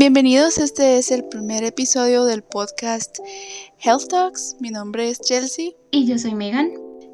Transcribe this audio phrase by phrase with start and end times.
[0.00, 3.18] Bienvenidos, este es el primer episodio del podcast
[3.80, 4.56] Health Talks.
[4.58, 5.72] Mi nombre es Chelsea.
[5.90, 6.70] Y yo soy Megan.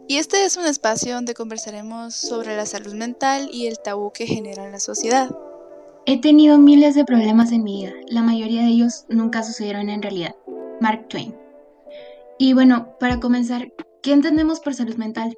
[0.06, 4.28] Y este es un espacio donde conversaremos sobre la salud mental y el tabú que
[4.28, 5.36] genera en la sociedad.
[6.06, 10.02] He tenido miles de problemas en mi vida, la mayoría de ellos nunca sucedieron en
[10.02, 10.36] realidad.
[10.80, 11.34] Mark Twain.
[12.38, 15.36] Y bueno, para comenzar, ¿qué entendemos por salud mental?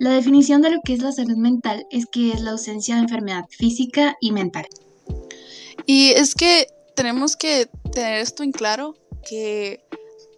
[0.00, 3.02] La definición de lo que es la salud mental es que es la ausencia de
[3.02, 4.66] enfermedad física y mental.
[5.90, 8.94] Y es que tenemos que tener esto en claro,
[9.26, 9.82] que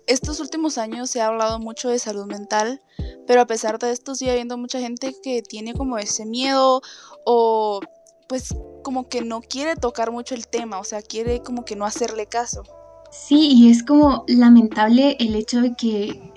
[0.07, 2.81] estos últimos años se ha hablado mucho de salud mental,
[3.27, 6.83] pero a pesar de esto sigue habiendo mucha gente que tiene como ese miedo
[7.27, 7.81] o
[8.29, 8.55] pues
[8.85, 12.27] como que no quiere tocar mucho el tema, o sea, quiere como que no hacerle
[12.27, 12.63] caso.
[13.11, 16.33] Sí, y es como lamentable el hecho de que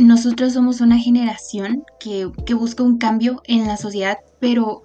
[0.00, 4.82] nosotros somos una generación que, que busca un cambio en la sociedad, pero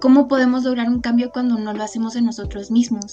[0.00, 3.12] ¿Cómo podemos lograr un cambio cuando no lo hacemos en nosotros mismos?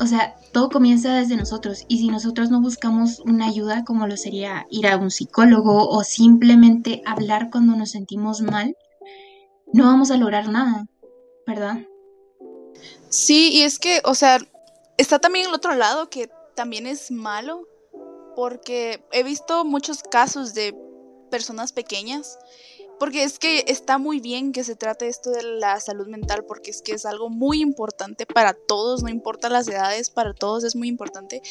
[0.00, 4.16] O sea, todo comienza desde nosotros y si nosotros no buscamos una ayuda como lo
[4.16, 8.76] sería ir a un psicólogo o simplemente hablar cuando nos sentimos mal,
[9.72, 10.86] no vamos a lograr nada,
[11.46, 11.78] ¿verdad?
[13.08, 14.38] Sí, y es que, o sea,
[14.96, 17.66] está también el otro lado que también es malo
[18.36, 20.74] porque he visto muchos casos de
[21.30, 22.38] personas pequeñas
[22.98, 26.70] porque es que está muy bien que se trate esto de la salud mental, porque
[26.70, 30.76] es que es algo muy importante para todos, no importa las edades, para todos es
[30.76, 31.42] muy importante.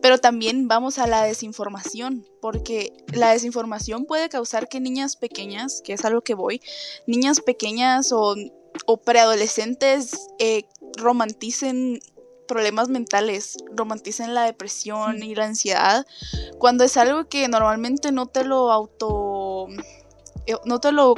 [0.00, 5.94] Pero también vamos a la desinformación, porque la desinformación puede causar que niñas pequeñas, que
[5.94, 6.60] es a lo que voy,
[7.06, 8.34] niñas pequeñas o,
[9.04, 10.64] preadolescentes eh,
[10.96, 12.00] romanticen
[12.48, 16.06] problemas mentales, romanticen la depresión y la ansiedad,
[16.58, 19.68] cuando es algo que normalmente no te lo auto
[20.64, 21.14] no te lo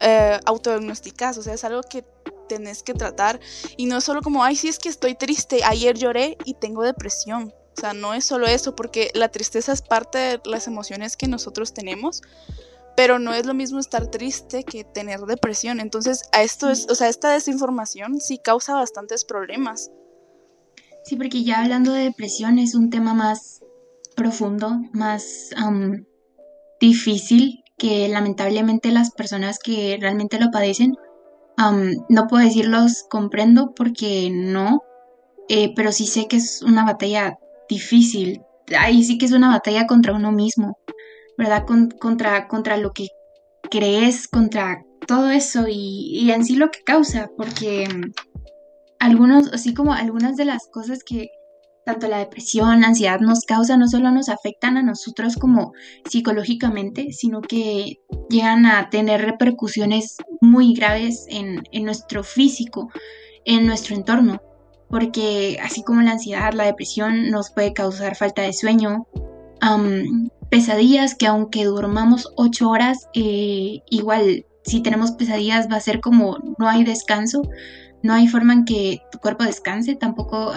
[0.00, 2.04] eh, autodiagnosticas, o sea, es algo que
[2.48, 3.40] tenés que tratar
[3.76, 6.82] y no es solo como, ay, sí es que estoy triste, ayer lloré y tengo
[6.82, 7.54] depresión.
[7.76, 11.28] O sea, no es solo eso, porque la tristeza es parte de las emociones que
[11.28, 12.22] nosotros tenemos,
[12.96, 15.80] pero no es lo mismo estar triste que tener depresión.
[15.80, 19.90] Entonces, a esto es, o sea, esta desinformación sí causa bastantes problemas.
[21.04, 23.60] Sí, porque ya hablando de depresión es un tema más
[24.14, 25.50] profundo, más
[26.80, 30.96] difícil que lamentablemente las personas que realmente lo padecen,
[32.08, 34.82] no puedo decirlos comprendo porque no,
[35.48, 37.38] eh, pero sí sé que es una batalla
[37.68, 38.42] difícil.
[38.78, 40.78] Ahí sí que es una batalla contra uno mismo,
[41.38, 41.64] ¿verdad?
[41.66, 43.08] contra, contra lo que
[43.70, 47.88] crees, contra todo eso y, y en sí lo que causa, porque
[48.98, 51.28] algunos, así como algunas de las cosas que
[51.86, 55.72] tanto la depresión, la ansiedad nos causa, no solo nos afectan a nosotros como
[56.04, 62.90] psicológicamente, sino que llegan a tener repercusiones muy graves en, nuestro físico,
[63.44, 64.42] en nuestro entorno,
[64.90, 69.06] porque así como la ansiedad, la depresión nos puede causar falta de sueño,
[70.50, 76.38] pesadillas que aunque durmamos ocho horas, eh, igual si tenemos pesadillas va a ser como
[76.58, 77.42] no hay descanso,
[78.02, 80.52] no hay forma en que tu cuerpo descanse, tampoco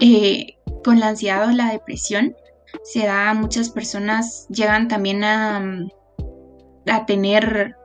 [0.00, 2.34] eh, con la ansiedad o la depresión
[2.82, 5.88] se da, muchas personas llegan también a, mm,
[6.86, 7.76] a tener,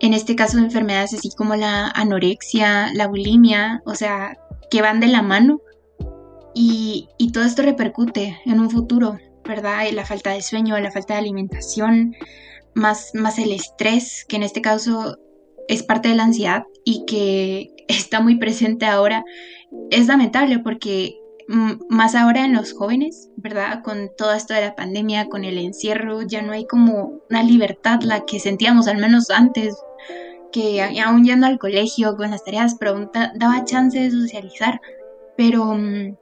[0.00, 4.36] en este caso, enfermedades así como la anorexia, la bulimia, o sea,
[4.70, 5.60] que van de la mano.
[6.54, 9.84] Y, y todo esto repercute en un futuro, ¿verdad?
[9.92, 12.14] La falta de sueño, la falta de alimentación,
[12.74, 15.16] más, más el estrés, que en este caso
[15.68, 19.24] es parte de la ansiedad y que está muy presente ahora,
[19.90, 21.16] es lamentable porque
[21.88, 23.82] más ahora en los jóvenes, ¿verdad?
[23.82, 28.00] Con todo esto de la pandemia, con el encierro, ya no hay como una libertad,
[28.02, 29.76] la que sentíamos al menos antes,
[30.52, 34.80] que aún yendo al colegio con las tareas, pero daba chance de socializar,
[35.36, 36.16] pero mm,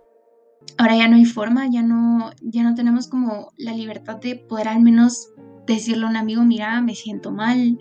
[0.78, 4.69] ahora ya no hay forma, ya no, ya no tenemos como la libertad de poder
[4.69, 5.31] al menos
[5.66, 7.78] decirle a un amigo, mira, me siento mal,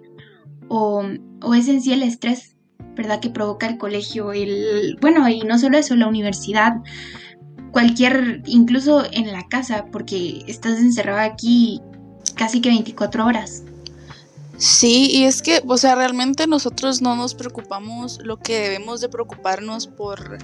[0.68, 1.04] o,
[1.42, 2.58] o es en sí el estrés,
[2.96, 3.20] ¿verdad?
[3.20, 6.74] Que provoca el colegio, el, bueno, y no solo eso, la universidad,
[7.72, 11.82] cualquier, incluso en la casa, porque estás encerrado aquí
[12.36, 13.64] casi que 24 horas.
[14.58, 19.08] Sí, y es que, o sea, realmente nosotros no nos preocupamos lo que debemos de
[19.08, 20.38] preocuparnos por,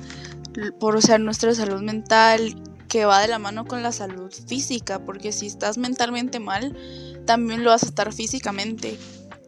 [0.79, 2.55] por o sea, nuestra salud mental,
[2.87, 6.77] que va de la mano con la salud física, porque si estás mentalmente mal,
[7.25, 8.97] también lo vas a estar físicamente.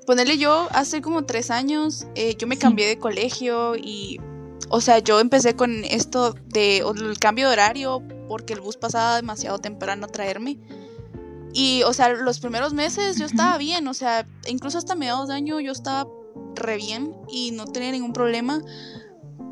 [0.06, 4.20] Ponerle yo, hace como tres años, eh, yo me cambié de colegio y
[4.70, 9.16] o sea, yo empecé con esto de el cambio de horario porque el bus pasaba
[9.16, 10.60] demasiado temprano a traerme.
[11.54, 15.36] Y, o sea, los primeros meses yo estaba bien, o sea, incluso hasta mediados de
[15.36, 16.08] año yo estaba
[16.56, 18.62] re bien y no tenía ningún problema.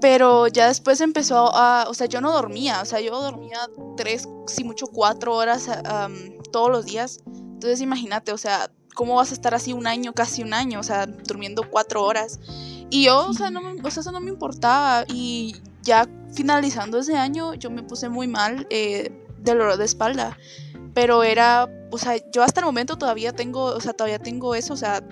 [0.01, 3.59] Pero ya después empezó a, o sea, yo no dormía, o sea, yo dormía
[3.95, 5.69] tres, si mucho cuatro horas
[6.51, 7.21] todos los días.
[7.25, 10.83] Entonces imagínate, o sea, ¿cómo vas a estar así un año, casi un año, o
[10.83, 12.39] sea, durmiendo cuatro horas?
[12.89, 15.05] Y yo, o sea, no o sea, eso no me importaba.
[15.07, 20.37] Y ya finalizando ese año, yo me puse muy mal eh, del dolor de espalda.
[20.93, 24.73] Pero era, o sea, yo hasta el momento todavía tengo, o sea, todavía tengo eso,
[24.73, 25.03] o sea,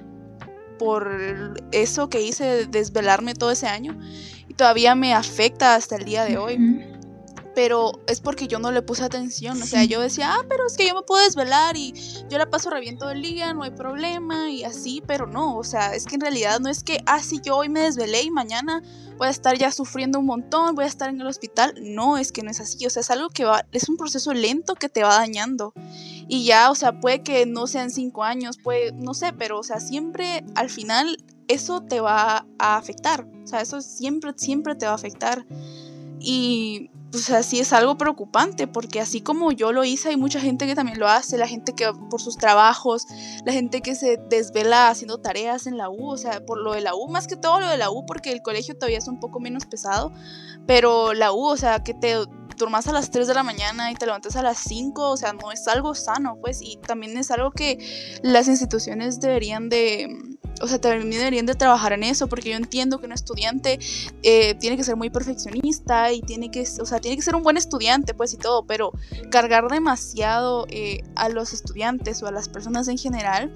[0.80, 4.00] por eso que hice de desvelarme todo ese año.
[4.48, 6.58] Y todavía me afecta hasta el día de hoy
[7.56, 9.62] pero es porque yo no le puse atención.
[9.62, 11.94] O sea, yo decía, ah, pero es que yo me puedo desvelar y
[12.30, 15.58] yo la paso re bien todo el día, no hay problema y así, pero no,
[15.58, 18.24] o sea, es que en realidad no es que, ah, sí, yo hoy me desvelé
[18.24, 18.82] y mañana
[19.18, 21.76] voy a estar ya sufriendo un montón, voy a estar en el hospital.
[21.82, 24.34] No, es que no es así, o sea, es algo que va, es un proceso
[24.34, 25.74] lento que te va dañando.
[26.28, 29.64] Y ya, o sea, puede que no sean cinco años, puede, no sé, pero, o
[29.64, 31.18] sea, siempre al final
[31.48, 33.28] eso te va a afectar.
[33.44, 35.46] O sea, eso siempre, siempre te va a afectar.
[36.20, 40.66] Y pues así es algo preocupante, porque así como yo lo hice, hay mucha gente
[40.66, 43.06] que también lo hace, la gente que por sus trabajos,
[43.46, 46.82] la gente que se desvela haciendo tareas en la U, o sea, por lo de
[46.82, 49.20] la U, más que todo lo de la U, porque el colegio todavía es un
[49.20, 50.12] poco menos pesado,
[50.66, 52.16] pero la U, o sea, que te
[52.58, 55.34] durmas a las 3 de la mañana y te levantas a las 5, o sea,
[55.34, 57.78] no es algo sano, pues, y también es algo que
[58.24, 60.08] las instituciones deberían de
[60.62, 63.80] o sea, también deberían de trabajar en eso, porque yo entiendo que un estudiante
[64.22, 67.44] eh, tiene que ser muy perfeccionista y tiene que, o sea, tiene que ser un
[67.44, 68.92] buen estudiante, pues y todo, pero
[69.30, 73.52] cargar demasiado eh, a los estudiantes o a las personas en general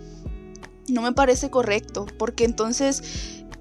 [0.87, 3.03] no me parece correcto, porque entonces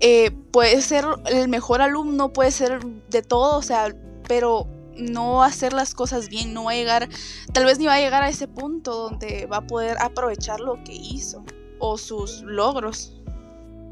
[0.01, 3.95] eh, puede ser el mejor alumno, puede ser de todo, o sea,
[4.29, 7.09] pero no hacer las cosas bien, no va a llegar,
[7.53, 10.83] tal vez ni va a llegar a ese punto donde va a poder aprovechar lo
[10.85, 11.45] que hizo
[11.79, 13.13] o sus logros.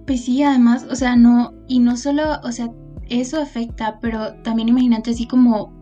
[0.07, 2.71] Pues sí, además, o sea, no, y no solo, o sea,
[3.09, 5.73] eso afecta, pero también imagínate así como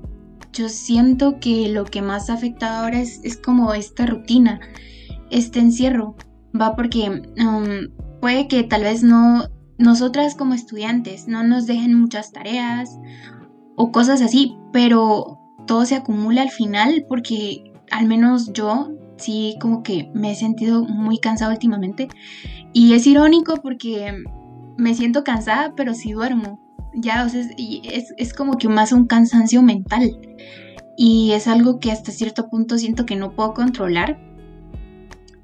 [0.52, 4.60] yo siento que lo que más afecta ahora es, es como esta rutina,
[5.30, 6.16] este encierro,
[6.58, 9.48] va porque um, puede que tal vez no,
[9.78, 12.98] nosotras como estudiantes no nos dejen muchas tareas
[13.76, 19.82] o cosas así, pero todo se acumula al final porque al menos yo sí como
[19.82, 22.10] que me he sentido muy cansado últimamente
[22.72, 24.24] y es irónico porque
[24.76, 26.60] me siento cansada, pero sí duermo.
[26.94, 30.18] Ya, o sea, es, es como que más un cansancio mental.
[30.96, 34.18] Y es algo que hasta cierto punto siento que no puedo controlar.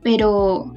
[0.03, 0.75] Pero,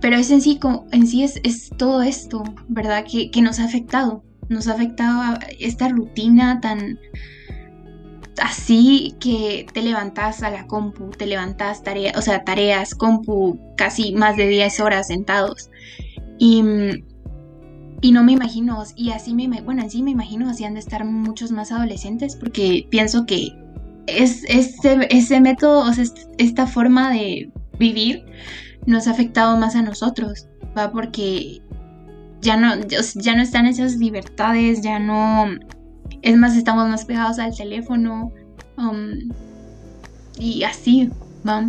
[0.00, 0.58] pero es en sí,
[0.90, 3.04] en sí es, es todo esto, ¿verdad?
[3.10, 4.24] Que, que, nos ha afectado.
[4.48, 6.98] Nos ha afectado esta rutina tan,
[8.40, 14.14] así que te levantas a la compu, te levantas tareas, o sea, tareas, compu, casi
[14.14, 15.70] más de 10 horas sentados.
[16.38, 16.62] Y,
[18.00, 21.04] y no me imagino, y así me, bueno, así me imagino, así han de estar
[21.04, 23.52] muchos más adolescentes, porque pienso que
[24.06, 26.04] es, ese, ese método, o sea,
[26.38, 28.24] esta forma de vivir
[28.86, 30.90] nos ha afectado más a nosotros, ¿va?
[30.90, 31.62] Porque
[32.40, 32.74] ya no,
[33.14, 35.46] ya no están esas libertades, ya no
[36.22, 38.32] es más, estamos más pegados al teléfono.
[38.76, 39.30] Um,
[40.38, 41.10] y así,
[41.46, 41.68] ¿va?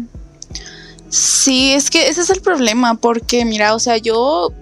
[1.09, 4.53] Sí, es que ese es el problema, porque mira, o sea, yo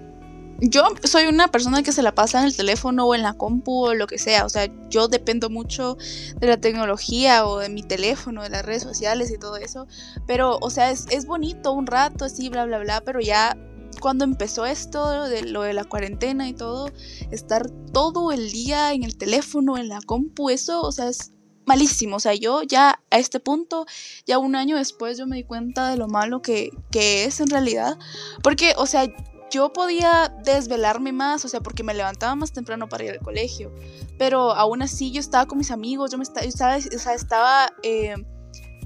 [0.62, 3.88] yo soy una persona que se la pasa en el teléfono o en la compu
[3.88, 4.46] o lo que sea.
[4.46, 5.98] O sea, yo dependo mucho
[6.40, 9.88] de la tecnología o de mi teléfono, de las redes sociales y todo eso.
[10.28, 13.02] Pero, o sea, es, es bonito un rato así, bla, bla, bla.
[13.02, 13.58] Pero ya
[14.02, 16.90] cuando empezó esto de lo de la cuarentena y todo,
[17.32, 21.32] estar todo el día en el teléfono, en la compu, eso, o sea, es
[21.66, 22.18] malísimo.
[22.18, 23.86] O sea, yo ya a este punto,
[24.26, 27.48] ya un año después, yo me di cuenta de lo malo que, que es en
[27.48, 27.98] realidad.
[28.44, 29.08] Porque, o sea,
[29.52, 33.72] yo podía desvelarme más, o sea, porque me levantaba más temprano para ir al colegio.
[34.18, 37.72] Pero aún así yo estaba con mis amigos, yo me estaba, o sea, estaba...
[37.84, 38.16] Eh,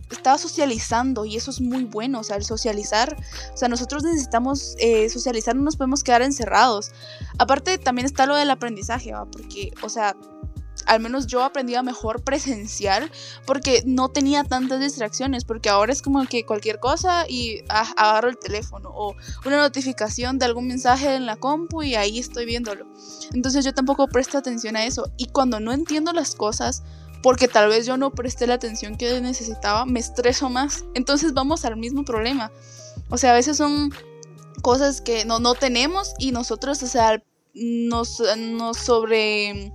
[0.09, 3.15] estaba socializando y eso es muy bueno, o sea, el socializar,
[3.53, 6.91] o sea, nosotros necesitamos eh, socializar, no nos podemos quedar encerrados.
[7.37, 9.25] Aparte, también está lo del aprendizaje, ¿va?
[9.25, 10.15] porque, o sea,
[10.85, 13.11] al menos yo aprendía mejor presencial
[13.45, 18.29] porque no tenía tantas distracciones, porque ahora es como que cualquier cosa y ah, agarro
[18.29, 22.85] el teléfono o una notificación de algún mensaje en la compu y ahí estoy viéndolo.
[23.33, 26.83] Entonces yo tampoco presto atención a eso y cuando no entiendo las cosas,
[27.25, 30.85] porque tal vez yo no presté la atención que necesitaba, me estreso más.
[30.93, 32.51] Entonces vamos al mismo problema.
[33.09, 33.91] O sea, a veces son
[34.61, 37.23] cosas que no, no tenemos y nosotros, o sea,
[37.55, 39.73] nos, nos sobre...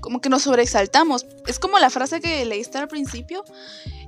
[0.00, 1.24] como que nos sobreexaltamos.
[1.46, 3.44] Es como la frase que leíste al principio.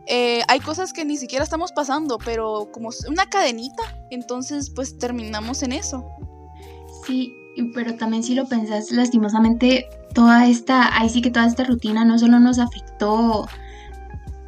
[0.08, 5.62] Eh, hay cosas que ni siquiera estamos pasando, pero como una cadenita, entonces pues terminamos
[5.62, 6.04] en eso.
[7.06, 7.32] Sí,
[7.72, 12.18] pero también si lo pensás, lastimosamente toda esta, ahí sí que toda esta rutina no
[12.18, 13.46] solo nos afectó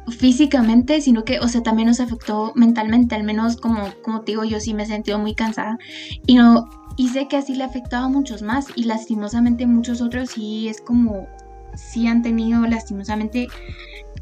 [0.07, 4.43] físicamente, sino que, o sea, también nos afectó mentalmente, al menos como, como te digo,
[4.45, 5.77] yo sí me he sentido muy cansada
[6.25, 10.31] y no, y sé que así le afectaba a muchos más y lastimosamente muchos otros
[10.31, 11.27] sí es como,
[11.75, 13.47] sí han tenido lastimosamente,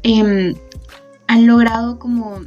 [0.02, 0.54] em,
[1.28, 2.40] han logrado como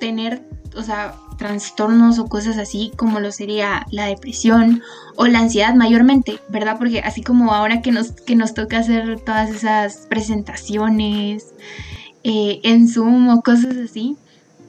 [0.00, 4.80] tener, o sea, trastornos o cosas así como lo sería la depresión
[5.16, 6.76] o la ansiedad mayormente, ¿verdad?
[6.78, 11.52] Porque así como ahora que nos, que nos toca hacer todas esas presentaciones
[12.22, 14.16] eh, en Zoom o cosas así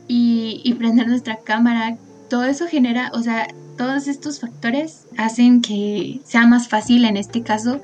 [0.08, 1.96] y, prender nuestra cámara,
[2.27, 7.44] todo eso genera, o sea, todos estos factores hacen que sea más fácil en este
[7.44, 7.82] caso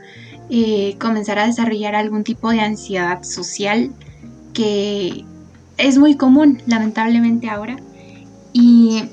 [0.50, 3.92] eh, comenzar a desarrollar algún tipo de ansiedad social
[4.54, 5.26] que
[5.78, 7.78] es muy común lamentablemente ahora
[8.54, 9.10] y,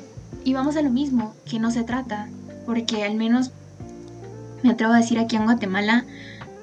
[0.53, 2.29] vamos a lo mismo, que no se trata,
[2.65, 3.51] porque al menos
[4.63, 6.05] me atrevo a decir aquí en Guatemala,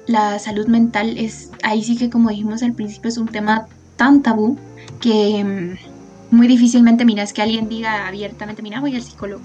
[0.06, 3.66] la salud mental es, ahí sí que como dijimos al principio, es un tema
[3.96, 4.58] tan tabú
[5.00, 9.42] que mm, muy difícilmente miras que alguien diga abiertamente, mira, voy al psicólogo.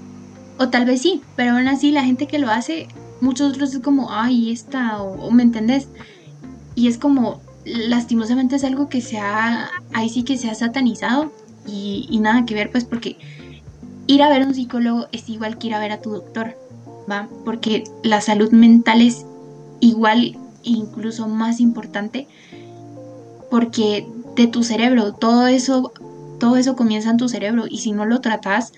[0.58, 2.88] O tal vez sí, pero aún así la gente que lo hace,
[3.20, 5.88] muchos otros es como, ay, esta, o, me entendés.
[6.74, 11.32] Y es como, lastimosamente es algo que se ha, ahí sí que se ha satanizado
[11.66, 13.16] y, nada que ver, pues porque
[14.06, 16.56] ir a ver a un psicólogo es igual que ir a ver a tu doctor,
[17.10, 17.28] ¿va?
[17.44, 19.24] Porque la salud mental es
[19.80, 22.28] igual, incluso más importante,
[23.50, 25.92] porque de tu cerebro, todo eso,
[26.38, 28.72] todo eso comienza en tu cerebro y si no lo tratas,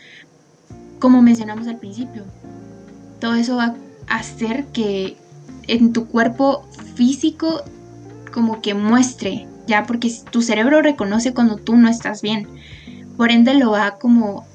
[0.99, 2.25] como mencionamos al principio,
[3.21, 3.75] todo eso va
[4.09, 5.17] a hacer que
[5.69, 7.63] en tu cuerpo físico
[8.33, 12.49] como que muestre, ya porque tu cerebro reconoce cuando tú no estás bien
[13.17, 14.47] por ende lo va como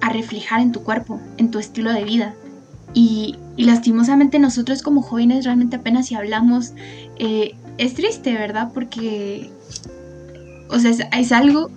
[0.00, 2.34] a reflejar en tu cuerpo, en tu estilo de vida.
[2.94, 6.72] Y, lastimosamente nosotros como jóvenes realmente apenas si hablamos,
[7.18, 8.70] eh, es triste, ¿verdad?
[8.72, 9.50] Porque,
[10.68, 11.70] o sea, es, algo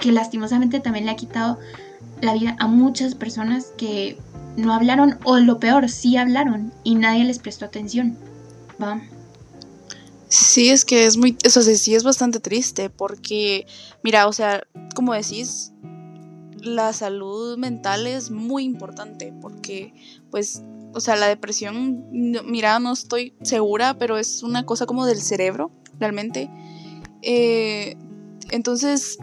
[0.00, 1.58] que lastimosamente también le ha quitado
[2.20, 4.18] la vida a muchas personas que
[4.56, 8.16] no hablaron o lo peor, sí hablaron y nadie les prestó atención.
[8.82, 9.00] ¿va?
[10.28, 13.66] Sí, es que es muy, eso sí, sí es bastante triste porque,
[14.02, 15.72] mira, o sea, como decís,
[16.60, 19.94] la salud mental es muy importante porque,
[20.30, 20.62] pues,
[20.94, 25.70] o sea, la depresión, mira, no estoy segura, pero es una cosa como del cerebro,
[26.00, 26.50] realmente.
[27.22, 27.96] Eh,
[28.50, 29.18] entonces,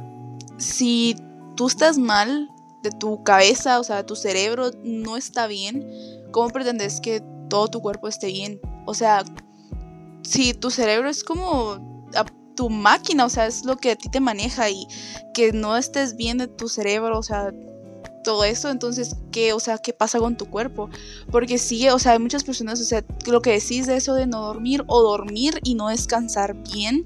[0.58, 1.16] si
[1.56, 2.50] tú estás mal
[2.84, 5.86] de tu cabeza, o sea, tu cerebro no está bien,
[6.32, 8.62] ¿cómo pretendes que todo tu cuerpo esté bien?
[8.86, 9.24] O sea,
[10.24, 11.94] si tu cerebro es como
[12.56, 14.88] tu máquina, o sea, es lo que a ti te maneja y
[15.34, 17.52] que no estés bien de tu cerebro, o sea,
[18.24, 20.90] todo eso, entonces, ¿qué, o sea, qué pasa con tu cuerpo?
[21.32, 24.28] Porque sí, o sea, hay muchas personas, o sea, lo que decís de eso de
[24.28, 27.06] no dormir o dormir y no descansar bien,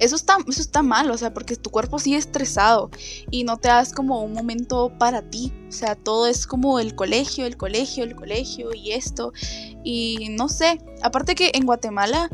[0.00, 2.90] eso está, eso está mal, o sea, porque tu cuerpo sigue estresado
[3.30, 5.52] y no te das como un momento para ti.
[5.68, 9.34] O sea, todo es como el colegio, el colegio, el colegio y esto.
[9.82, 12.28] Y no sé, aparte que en Guatemala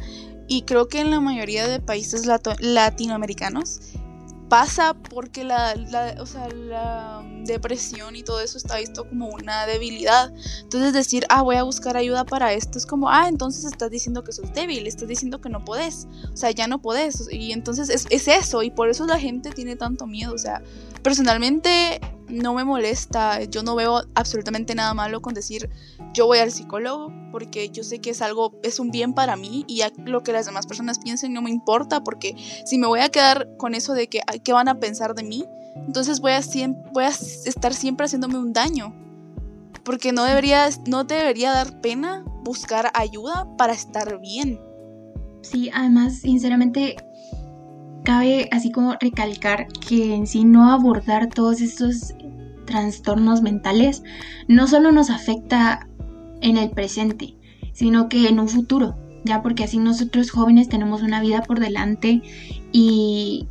[0.49, 2.27] y creo que en la mayoría de países
[2.61, 3.81] latinoamericanos
[4.49, 5.75] pasa porque la,
[6.21, 10.33] o sea, la depresión y todo eso está visto como una debilidad.
[10.63, 14.23] Entonces decir, ah, voy a buscar ayuda para esto es como, ah, entonces estás diciendo
[14.23, 17.29] que sos débil, estás diciendo que no podés, o sea, ya no podés.
[17.31, 20.33] Y entonces es, es eso, y por eso la gente tiene tanto miedo.
[20.33, 20.63] O sea,
[21.07, 25.71] personalmente no me molesta, yo no veo absolutamente nada malo con decir
[26.13, 29.65] yo voy al psicólogo porque yo sé que es algo, es un bien para mí
[29.69, 32.35] y ya lo que las demás personas piensen no me importa porque
[32.65, 35.45] si me voy a quedar con eso de que qué van a pensar de mí,
[35.77, 36.41] entonces voy a,
[36.93, 38.93] voy a estar siempre haciéndome un daño
[39.85, 44.61] porque no debería, no te debería dar pena buscar ayuda para estar bien.
[45.43, 46.97] Sí, además, sinceramente,
[48.07, 52.15] cabe así como recalcar que en sí no abordar todos estos
[52.65, 54.05] trastornos mentales
[54.47, 55.89] no solo nos afecta
[56.41, 57.35] en el presente,
[57.73, 62.23] sino que en un futuro, ya porque así nosotros jóvenes tenemos una vida por delante
[62.71, 63.49] y,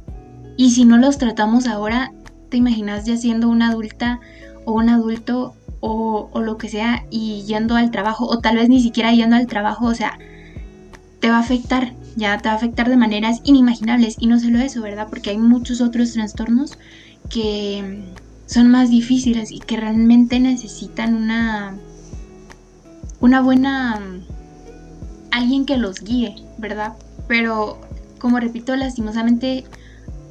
[0.56, 2.14] y si no los tratamos ahora,
[2.48, 4.22] te imaginas ya siendo una adulta
[4.64, 8.70] o un adulto o, o lo que sea y yendo al trabajo o tal vez
[8.70, 10.18] ni siquiera yendo al trabajo, o sea,
[11.20, 14.16] te va a afectar ya te va a afectar de maneras inimaginables.
[14.20, 15.08] Y no solo eso, ¿verdad?
[15.10, 16.78] Porque hay muchos otros trastornos
[17.30, 18.04] que
[18.46, 21.76] son más difíciles y que realmente necesitan una,
[23.20, 24.00] una buena...
[25.32, 26.94] alguien que los guíe, ¿verdad?
[27.28, 27.80] Pero,
[28.20, 29.66] como repito, lastimosamente,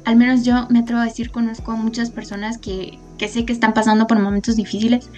[0.05, 3.53] al menos yo me atrevo a decir, conozco a muchas personas que, que sé que
[3.53, 5.09] están pasando por momentos difíciles,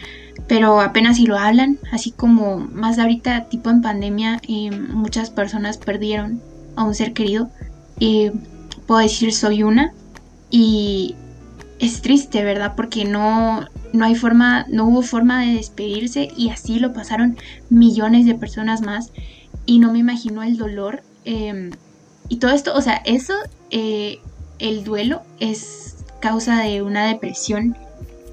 [0.48, 5.78] pero apenas si lo hablan, así como más ahorita tipo en pandemia eh, muchas personas
[5.78, 6.42] perdieron
[6.78, 7.50] a un ser querido.
[8.00, 8.32] Eh,
[8.86, 9.94] puedo decir soy una
[10.50, 11.16] y
[11.80, 12.74] es triste, ¿verdad?
[12.76, 17.38] Porque no, no hay forma, no hubo forma de despedirse y así lo pasaron
[17.70, 19.12] millones de personas más
[19.66, 21.72] y no me imagino el dolor em,
[22.30, 23.34] y todo esto, o sea, eso,
[23.72, 24.20] eh,
[24.60, 27.78] el duelo es causa de una depresión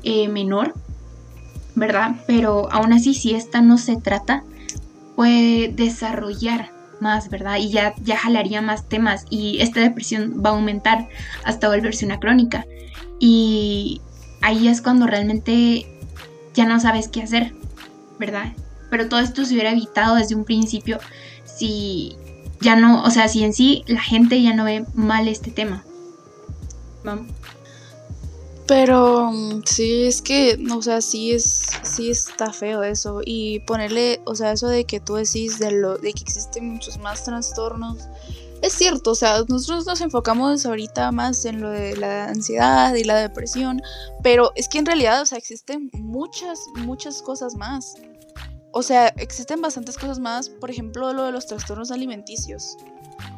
[0.03, 0.75] eh, menor,
[1.75, 2.17] ¿verdad?
[2.27, 4.43] Pero aún así, si esta no se trata,
[5.17, 7.57] puede desarrollar más, ¿verdad?
[7.59, 11.09] Y ya, ya jalaría más temas y esta depresión va a aumentar
[11.45, 12.67] hasta volverse una crónica.
[13.19, 14.01] Y
[14.43, 15.87] ahí es cuando realmente
[16.55, 17.55] ya no sabes qué hacer,
[18.19, 18.53] ¿verdad?
[18.91, 20.99] Pero todo esto se hubiera evitado desde un principio
[21.45, 22.17] si
[22.61, 25.85] ya no, o sea, si en sí la gente ya no ve mal este tema.
[27.05, 27.27] Vamos.
[28.67, 33.21] Pero mm, sí, es que, o sea, sí es, sí está feo eso.
[33.25, 36.99] Y ponerle, o sea, eso de que tú decís de lo, de que existen muchos
[36.99, 38.09] más trastornos.
[38.63, 43.05] Es cierto, o sea, nosotros nos enfocamos ahorita más en lo de la ansiedad y
[43.05, 43.83] la depresión,
[44.23, 47.97] pero es que en realidad, o sea, existen muchas, muchas cosas más.
[48.73, 52.79] O sea, existen bastantes cosas más, por ejemplo, lo de los trastornos alimenticios.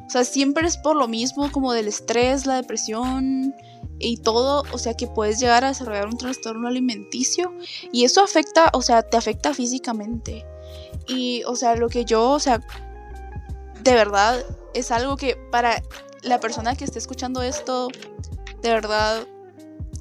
[0.07, 3.53] O sea, siempre es por lo mismo, como del estrés, la depresión,
[3.99, 7.55] y todo, o sea que puedes llegar a desarrollar un trastorno alimenticio
[7.93, 10.45] y eso afecta, o sea, te afecta físicamente.
[11.07, 12.61] Y, o sea, lo que yo, o sea,
[13.83, 15.83] de verdad es algo que para
[16.23, 17.89] la persona que esté escuchando esto,
[18.63, 19.27] de verdad,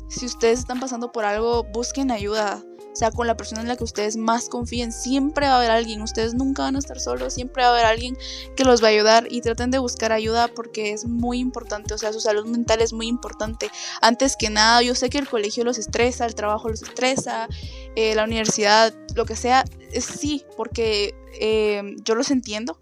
[0.09, 2.63] si ustedes están pasando por algo, busquen ayuda.
[2.95, 5.69] O sea, con la persona en la que ustedes más confíen, siempre va a haber
[5.69, 8.17] alguien, ustedes nunca van a estar solos, siempre va a haber alguien
[8.55, 11.97] que los va a ayudar y traten de buscar ayuda porque es muy importante, o
[11.97, 13.69] sea, su salud mental es muy importante.
[13.99, 17.49] Antes que nada, yo sé que el colegio los estresa, el trabajo los estresa,
[17.97, 19.65] eh, la universidad, lo que sea,
[19.99, 22.79] sí, porque eh, yo los entiendo,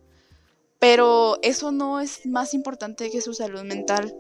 [0.78, 4.16] pero eso no es más importante que su salud mental.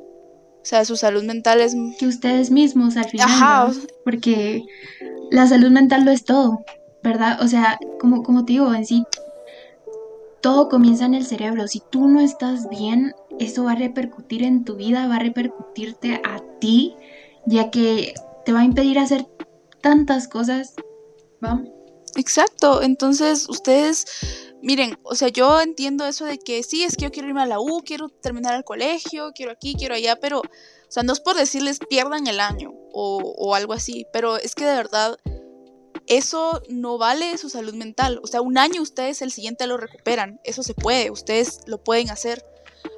[0.63, 1.75] O sea, su salud mental es...
[1.99, 3.27] Que ustedes mismos al final.
[3.29, 3.71] Ajá.
[4.05, 4.63] Porque
[5.29, 6.63] la salud mental lo es todo,
[7.03, 7.41] ¿verdad?
[7.41, 9.03] O sea, como, como te digo, en sí,
[10.41, 11.67] todo comienza en el cerebro.
[11.67, 16.21] Si tú no estás bien, eso va a repercutir en tu vida, va a repercutirte
[16.23, 16.95] a ti,
[17.45, 18.13] ya que
[18.45, 19.25] te va a impedir hacer
[19.81, 20.75] tantas cosas.
[21.43, 21.61] ¿Va?
[22.15, 24.05] Exacto, entonces ustedes,
[24.63, 27.45] miren, o sea, yo entiendo eso de que sí, es que yo quiero irme a
[27.45, 30.43] la U, quiero terminar el colegio, quiero aquí, quiero allá, pero, o
[30.87, 34.75] sea, no es por decirles pierdan el año o, algo así, pero es que de
[34.75, 35.17] verdad
[36.07, 38.19] eso no vale su salud mental.
[38.23, 42.09] O sea, un año ustedes el siguiente lo recuperan, eso se puede, ustedes lo pueden
[42.09, 42.45] hacer,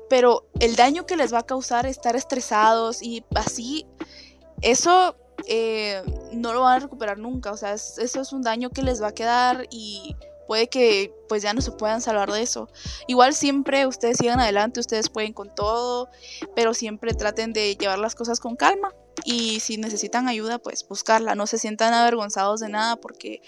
[0.07, 3.87] pero el daño que les va a causar estar estresados y así,
[4.61, 5.15] eso
[5.47, 7.51] eh, no lo van a recuperar nunca.
[7.51, 10.15] O sea, eso es un daño que les va a quedar y
[10.47, 12.69] puede que pues ya no se puedan salvar de eso.
[13.07, 16.09] Igual siempre ustedes sigan adelante, ustedes pueden con todo,
[16.55, 21.35] pero siempre traten de llevar las cosas con calma y si necesitan ayuda pues buscarla,
[21.35, 23.41] no se sientan avergonzados de nada porque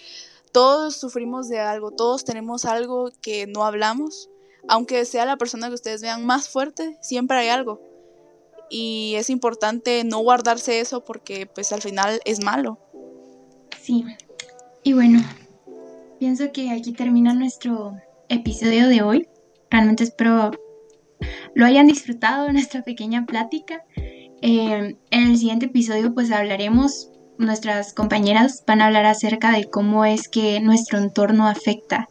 [0.51, 4.29] todos sufrimos de algo, todos tenemos algo que no hablamos,
[4.67, 7.81] aunque sea la persona que ustedes vean más fuerte, siempre hay algo
[8.69, 12.79] y es importante no guardarse eso porque pues al final es malo.
[13.81, 14.03] Sí,
[14.83, 15.21] y bueno,
[16.19, 17.95] pienso que aquí termina nuestro
[18.29, 19.27] episodio de hoy.
[19.69, 20.51] Realmente espero
[21.55, 23.83] lo hayan disfrutado nuestra pequeña plática.
[24.41, 30.05] Eh, en el siguiente episodio pues hablaremos, nuestras compañeras van a hablar acerca de cómo
[30.05, 32.07] es que nuestro entorno afecta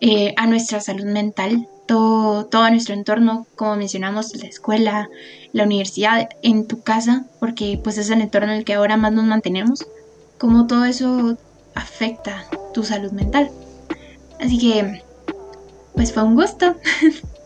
[0.00, 5.08] eh, a nuestra salud mental todo, nuestro entorno, como mencionamos, la escuela,
[5.52, 9.12] la universidad, en tu casa, porque pues es el entorno en el que ahora más
[9.12, 9.86] nos mantenemos,
[10.36, 11.38] cómo todo eso
[11.74, 13.50] afecta tu salud mental.
[14.40, 15.02] Así que,
[15.94, 16.76] pues fue un gusto.